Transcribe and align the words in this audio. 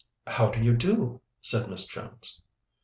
"How 0.25 0.49
do 0.49 0.59
you 0.59 0.75
do?" 0.75 1.21
said 1.41 1.69
Miss 1.69 1.85
Jones. 1.85 2.41